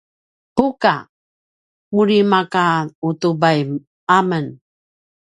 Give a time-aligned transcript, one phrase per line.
[0.55, 0.95] buka:
[1.93, 2.65] muri maka
[3.09, 3.59] utubai
[4.17, 4.45] amen